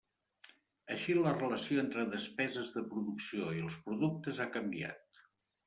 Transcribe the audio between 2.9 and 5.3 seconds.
producció i els productes ha canviat.